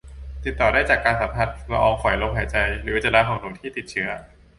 [0.45, 4.09] ติดต่อได้จากการสัมผัสละอองฝอยลมหายใจ หรืออุจจาระของหนูที่ติดเชื้อ